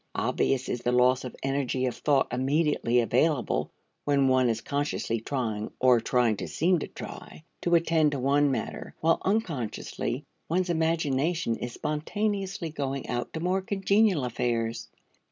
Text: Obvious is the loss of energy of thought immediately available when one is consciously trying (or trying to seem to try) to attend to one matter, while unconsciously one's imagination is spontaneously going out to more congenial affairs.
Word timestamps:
Obvious 0.15 0.67
is 0.67 0.79
the 0.81 0.91
loss 0.91 1.23
of 1.23 1.35
energy 1.43 1.85
of 1.85 1.95
thought 1.95 2.25
immediately 2.33 2.99
available 3.01 3.69
when 4.03 4.27
one 4.27 4.49
is 4.49 4.59
consciously 4.59 5.19
trying 5.19 5.69
(or 5.79 6.01
trying 6.01 6.35
to 6.37 6.47
seem 6.47 6.79
to 6.79 6.87
try) 6.87 7.43
to 7.61 7.75
attend 7.75 8.11
to 8.13 8.19
one 8.19 8.49
matter, 8.49 8.95
while 9.01 9.21
unconsciously 9.23 10.23
one's 10.49 10.71
imagination 10.71 11.55
is 11.55 11.73
spontaneously 11.73 12.71
going 12.71 13.07
out 13.09 13.31
to 13.33 13.39
more 13.39 13.61
congenial 13.61 14.25
affairs. 14.25 14.89